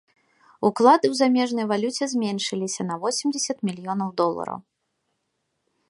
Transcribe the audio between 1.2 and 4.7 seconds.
замежнай валюце зменшыліся на восемдзесят мільёнаў долараў.